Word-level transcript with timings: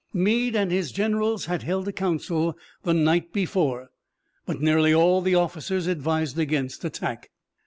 Meade 0.13 0.55
and 0.55 0.71
his 0.71 0.91
generals 0.91 1.45
had 1.45 1.61
held 1.61 1.87
a 1.87 1.91
council 1.91 2.57
the 2.81 2.91
night 2.95 3.31
before 3.31 3.91
but 4.47 4.59
nearly 4.59 4.91
all 4.91 5.21
the 5.21 5.35
officers 5.35 5.85
advised 5.85 6.39
against 6.39 6.83
attack. 6.83 7.29